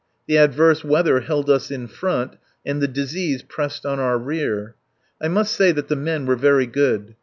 [0.25, 4.73] The adverse weather held us in front and the disease pressed on our rear.
[5.21, 7.13] I must say that the men were very good.